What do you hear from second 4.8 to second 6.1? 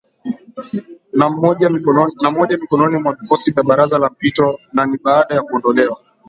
ni baada ya kuondolewa